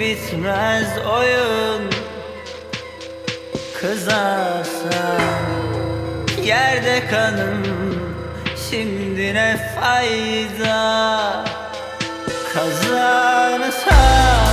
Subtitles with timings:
[0.00, 1.90] Bitmez oyun,
[3.80, 5.20] Kızarsan
[6.44, 7.64] yerde kanım.
[8.70, 11.44] Şimdi ne fayda?
[12.54, 14.47] Kazanırsam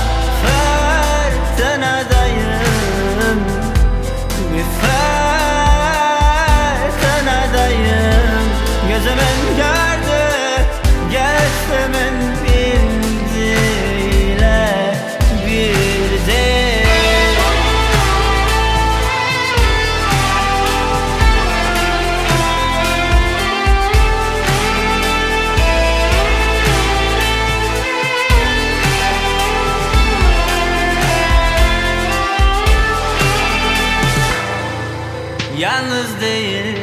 [35.96, 36.76] yalnız değil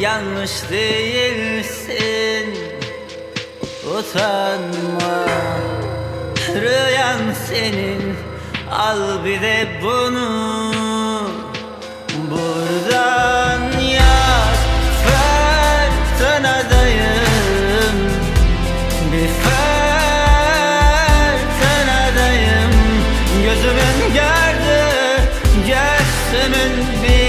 [0.00, 2.58] Yanlış değilsin.
[3.84, 5.26] Utanma
[6.54, 8.16] Rüyan senin
[8.70, 10.74] Al bir de bunu.
[12.30, 14.58] Buradan yaz
[16.18, 16.36] Fırtınadayım
[19.12, 19.82] Bir fırtınadayım.
[23.44, 24.80] Gözümün gördü
[25.66, 27.19] Göğsümün bir